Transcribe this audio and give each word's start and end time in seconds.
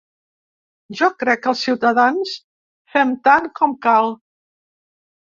Jo 1.01 1.09
crec 1.23 1.43
que 1.43 1.51
els 1.51 1.61
ciutadans 1.65 2.31
fem 2.95 3.13
tant 3.29 3.47
com 3.61 3.77
cal. 3.85 4.11